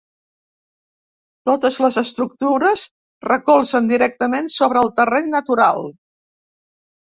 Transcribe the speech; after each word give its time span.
Totes 1.49 1.77
les 1.85 1.99
estructures 2.03 2.87
recolzen 3.29 3.93
directament 3.95 4.53
sobre 4.59 4.85
el 4.85 4.93
terreny 4.99 5.33
natural. 5.39 5.89